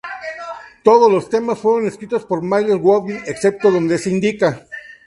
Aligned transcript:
Todos 0.83 1.11
los 1.11 1.29
temas 1.29 1.59
fueron 1.59 1.85
escritos 1.87 2.25
por 2.25 2.41
Myles 2.41 2.77
Goodwyn, 2.81 3.21
excepto 3.27 3.69
donde 3.69 3.99
se 3.99 4.09
indica. 4.09 4.65